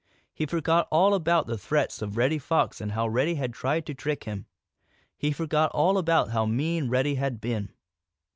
He 0.33 0.47
forgot 0.47 0.87
all 0.89 1.13
about 1.13 1.45
the 1.45 1.59
threats 1.59 2.01
of 2.01 2.17
Reddy 2.17 2.39
Fox 2.39 2.81
and 2.81 2.93
how 2.93 3.07
Reddy 3.07 3.35
had 3.35 3.53
tried 3.53 3.85
to 3.85 3.93
trick 3.93 4.23
him. 4.23 4.47
He 5.15 5.31
forgot 5.31 5.69
all 5.75 5.99
about 5.99 6.31
how 6.31 6.47
mean 6.47 6.89
Reddy 6.89 7.13
had 7.13 7.39
been. 7.39 7.71